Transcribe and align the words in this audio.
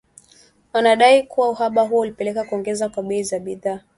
Wanadai 0.73 1.23
kuwa 1.23 1.49
uhaba 1.49 1.81
huo 1.81 1.99
ulipelekea 1.99 2.43
kuongezeka 2.43 2.89
kwa 2.89 3.03
bei 3.03 3.23
za 3.23 3.39
bidhaa 3.39 3.79